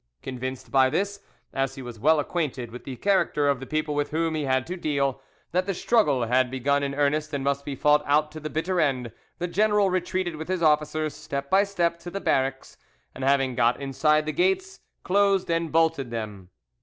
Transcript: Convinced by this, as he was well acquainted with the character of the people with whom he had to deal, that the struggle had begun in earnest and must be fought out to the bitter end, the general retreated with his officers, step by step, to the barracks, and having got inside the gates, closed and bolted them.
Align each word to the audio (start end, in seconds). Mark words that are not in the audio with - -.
Convinced 0.23 0.71
by 0.71 0.89
this, 0.89 1.19
as 1.53 1.75
he 1.75 1.83
was 1.83 1.99
well 1.99 2.19
acquainted 2.19 2.71
with 2.71 2.85
the 2.85 2.95
character 2.95 3.47
of 3.47 3.59
the 3.59 3.67
people 3.67 3.93
with 3.93 4.09
whom 4.09 4.33
he 4.33 4.45
had 4.45 4.65
to 4.65 4.75
deal, 4.75 5.21
that 5.51 5.67
the 5.67 5.75
struggle 5.75 6.25
had 6.25 6.49
begun 6.49 6.81
in 6.81 6.95
earnest 6.95 7.35
and 7.35 7.43
must 7.43 7.63
be 7.65 7.75
fought 7.75 8.01
out 8.07 8.31
to 8.31 8.39
the 8.39 8.49
bitter 8.49 8.79
end, 8.81 9.11
the 9.37 9.45
general 9.45 9.91
retreated 9.91 10.37
with 10.37 10.47
his 10.47 10.63
officers, 10.63 11.13
step 11.15 11.51
by 11.51 11.63
step, 11.63 11.99
to 11.99 12.09
the 12.09 12.19
barracks, 12.19 12.77
and 13.13 13.23
having 13.23 13.53
got 13.53 13.79
inside 13.79 14.25
the 14.25 14.31
gates, 14.31 14.79
closed 15.03 15.51
and 15.51 15.71
bolted 15.71 16.09
them. 16.09 16.49